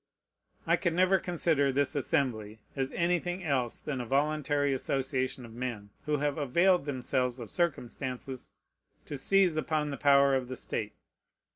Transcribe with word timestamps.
I 0.65 0.77
can 0.77 0.95
never 0.95 1.19
consider 1.19 1.71
this 1.71 1.93
Assembly 1.93 2.57
as 2.75 2.91
anything 2.93 3.43
else 3.43 3.77
than 3.79 4.01
a 4.01 4.05
voluntary 4.07 4.73
association 4.73 5.45
of 5.45 5.53
men 5.53 5.91
who 6.07 6.17
have 6.17 6.39
availed 6.39 6.85
themselves 6.85 7.37
of 7.37 7.51
circumstances 7.51 8.49
to 9.05 9.15
seize 9.15 9.57
upon 9.57 9.91
the 9.91 9.97
power 9.97 10.33
of 10.33 10.47
the 10.47 10.55
state. 10.55 10.95